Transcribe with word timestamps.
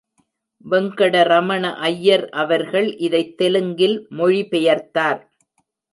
வெங்கடரமண 0.65 1.73
ஐயர் 1.81 2.29
அவர்கள் 2.35 2.97
இதைத் 2.97 3.37
தெலுங்கில் 3.37 3.97
மொழி 4.09 4.41
பெயர்த்தார். 4.45 5.21